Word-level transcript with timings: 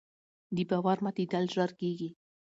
د 0.55 0.57
باور 0.69 0.97
ماتېدل 1.05 1.43
ژر 1.53 1.71
کېږي 1.79 2.09